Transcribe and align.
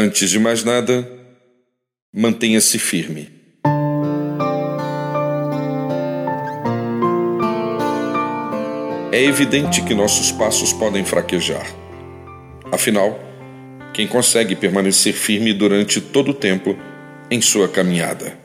Antes 0.00 0.30
de 0.30 0.38
mais 0.38 0.62
nada, 0.62 1.10
mantenha-se 2.14 2.78
firme. 2.78 3.28
É 9.10 9.20
evidente 9.20 9.82
que 9.82 9.94
nossos 9.94 10.30
passos 10.30 10.72
podem 10.72 11.04
fraquejar. 11.04 11.66
Afinal, 12.70 13.18
quem 13.92 14.06
consegue 14.06 14.54
permanecer 14.54 15.12
firme 15.12 15.52
durante 15.52 16.00
todo 16.00 16.30
o 16.30 16.34
tempo 16.34 16.78
em 17.28 17.40
sua 17.40 17.66
caminhada? 17.66 18.38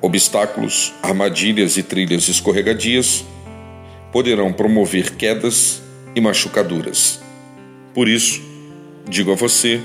Obstáculos, 0.00 0.94
armadilhas 1.02 1.76
e 1.76 1.82
trilhas 1.82 2.26
escorregadias 2.26 3.22
poderão 4.10 4.50
promover 4.50 5.14
quedas 5.14 5.82
e 6.16 6.22
machucaduras. 6.22 7.20
Por 7.92 8.08
isso, 8.08 8.40
digo 9.06 9.30
a 9.30 9.34
você, 9.34 9.78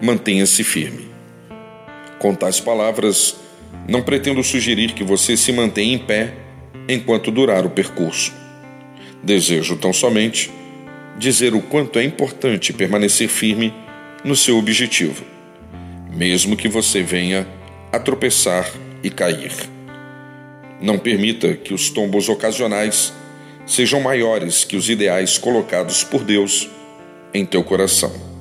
mantenha-se 0.00 0.62
firme. 0.62 1.08
Com 2.18 2.34
tais 2.34 2.60
palavras, 2.60 3.36
não 3.88 4.02
pretendo 4.02 4.42
sugerir 4.42 4.92
que 4.92 5.04
você 5.04 5.36
se 5.36 5.52
mantenha 5.52 5.94
em 5.94 5.98
pé 5.98 6.34
enquanto 6.88 7.30
durar 7.30 7.64
o 7.64 7.70
percurso. 7.70 8.32
Desejo 9.22 9.76
tão 9.76 9.92
somente 9.92 10.50
dizer 11.18 11.54
o 11.54 11.62
quanto 11.62 11.98
é 11.98 12.04
importante 12.04 12.72
permanecer 12.72 13.28
firme 13.28 13.72
no 14.24 14.36
seu 14.36 14.58
objetivo, 14.58 15.24
mesmo 16.14 16.56
que 16.56 16.68
você 16.68 17.02
venha 17.02 17.46
a 17.92 17.98
tropeçar 17.98 18.70
e 19.02 19.10
cair. 19.10 19.52
Não 20.80 20.98
permita 20.98 21.54
que 21.54 21.72
os 21.72 21.88
tombos 21.88 22.28
ocasionais 22.28 23.12
sejam 23.66 24.00
maiores 24.00 24.64
que 24.64 24.76
os 24.76 24.90
ideais 24.90 25.38
colocados 25.38 26.04
por 26.04 26.22
Deus 26.22 26.68
em 27.32 27.44
teu 27.44 27.64
coração. 27.64 28.35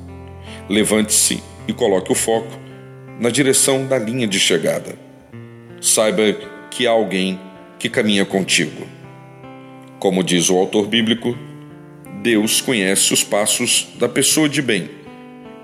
Levante-se 0.70 1.44
e 1.68 1.74
coloque 1.74 2.12
o 2.12 2.16
foco 2.16 2.52
na 3.20 3.30
direção 3.30 3.86
da 3.86 3.98
linha 3.98 4.28
de 4.28 4.40
chegada. 4.40 4.96
Saiba 5.80 6.34
que 6.72 6.88
há 6.88 6.92
alguém 6.92 7.40
que 7.78 7.90
caminha 7.90 8.26
contigo. 8.26 8.88
Como 10.00 10.24
diz 10.24 10.50
o 10.50 10.58
autor 10.58 10.88
bíblico, 10.88 11.38
Deus 12.22 12.62
conhece 12.62 13.14
os 13.14 13.24
passos 13.24 13.88
da 14.00 14.10
pessoa 14.10 14.50
de 14.50 14.62
bem 14.62 14.90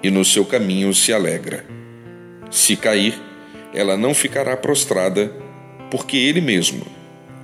e 0.03 0.11
no 0.11 0.23
seu 0.23 0.45
caminho 0.45 0.93
se 0.93 1.11
alegra. 1.11 1.65
Se 2.51 2.75
cair, 2.75 3.19
ela 3.73 3.97
não 3.97 4.13
ficará 4.13 4.55
prostrada, 4.55 5.33
porque 5.89 6.17
Ele 6.17 6.41
mesmo 6.41 6.85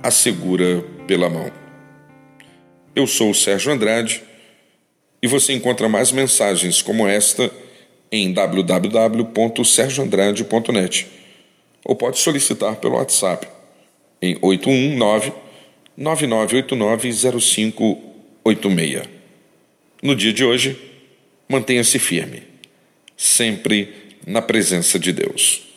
a 0.02 0.10
segura 0.10 0.84
pela 1.06 1.28
mão. 1.28 1.50
Eu 2.94 3.06
sou 3.06 3.30
o 3.30 3.34
Sérgio 3.34 3.72
Andrade 3.72 4.22
e 5.22 5.26
você 5.26 5.52
encontra 5.52 5.88
mais 5.88 6.12
mensagens 6.12 6.82
como 6.82 7.06
esta 7.06 7.50
em 8.10 8.32
www.sergioandrade.net 8.32 11.06
ou 11.84 11.94
pode 11.94 12.18
solicitar 12.18 12.76
pelo 12.76 12.96
WhatsApp 12.96 13.46
em 14.20 14.36
819 14.40 15.32
9989 15.96 17.40
0586. 17.40 19.02
No 20.02 20.14
dia 20.14 20.32
de 20.32 20.44
hoje, 20.44 20.78
mantenha-se 21.48 21.98
firme, 21.98 22.42
sempre 23.16 23.92
na 24.26 24.40
presença 24.40 24.98
de 24.98 25.12
Deus. 25.12 25.67